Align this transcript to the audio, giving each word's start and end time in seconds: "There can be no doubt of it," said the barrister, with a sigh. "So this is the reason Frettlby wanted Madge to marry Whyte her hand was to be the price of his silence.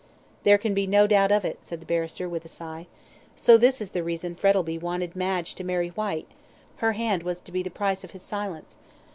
"There 0.41 0.57
can 0.57 0.73
be 0.73 0.87
no 0.87 1.05
doubt 1.05 1.31
of 1.31 1.45
it," 1.45 1.59
said 1.61 1.79
the 1.79 1.85
barrister, 1.85 2.27
with 2.27 2.43
a 2.43 2.47
sigh. 2.47 2.87
"So 3.35 3.55
this 3.55 3.79
is 3.79 3.91
the 3.91 4.01
reason 4.01 4.33
Frettlby 4.33 4.79
wanted 4.79 5.15
Madge 5.15 5.53
to 5.53 5.63
marry 5.63 5.89
Whyte 5.89 6.31
her 6.77 6.93
hand 6.93 7.21
was 7.21 7.39
to 7.41 7.51
be 7.51 7.61
the 7.61 7.69
price 7.69 8.03
of 8.03 8.09
his 8.09 8.23
silence. 8.23 8.77